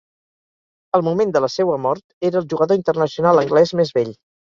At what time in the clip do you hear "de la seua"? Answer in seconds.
1.35-1.75